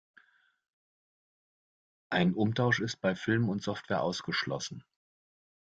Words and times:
Ein 2.09 2.33
Umtausch 2.33 2.79
ist 2.79 3.01
bei 3.01 3.13
Filmen 3.13 3.49
und 3.49 3.61
Software 3.61 4.01
ausgeschlossen. 4.01 4.83